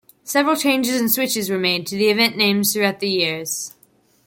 [0.23, 3.75] Several changes and switches were made to the event names throughout the years.